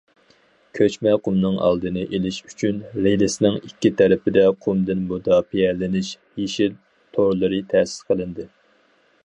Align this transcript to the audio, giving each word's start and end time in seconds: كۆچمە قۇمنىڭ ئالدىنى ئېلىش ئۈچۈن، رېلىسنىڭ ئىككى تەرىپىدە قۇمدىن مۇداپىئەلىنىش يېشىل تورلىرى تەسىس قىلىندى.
كۆچمە 0.77 1.11
قۇمنىڭ 1.27 1.59
ئالدىنى 1.65 2.05
ئېلىش 2.17 2.39
ئۈچۈن، 2.47 2.79
رېلىسنىڭ 3.07 3.59
ئىككى 3.59 3.93
تەرىپىدە 4.01 4.45
قۇمدىن 4.67 5.05
مۇداپىئەلىنىش 5.13 6.09
يېشىل 6.43 6.75
تورلىرى 7.19 7.61
تەسىس 7.75 8.09
قىلىندى. 8.11 8.47